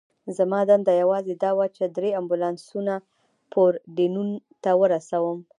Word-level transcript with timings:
زما 0.37 0.59
دنده 0.69 0.91
یوازې 1.01 1.33
دا 1.43 1.51
وه، 1.57 1.67
چې 1.75 1.83
درې 1.95 2.09
امبولانسونه 2.19 2.93
پورډینون 3.51 4.29
ته 4.63 4.71
ورسوم. 4.81 5.37